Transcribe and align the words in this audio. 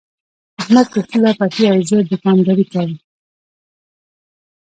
احمد 0.61 0.87
پوله 1.09 1.31
پټی 1.39 1.63
او 1.73 1.77
زه 1.89 1.95
دوکانداري 2.09 2.65
کوم. 2.71 2.91